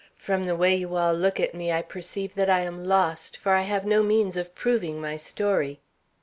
[0.17, 3.53] From the way you all look at me I perceive that I am lost, for
[3.53, 5.79] I have no means of proving my story."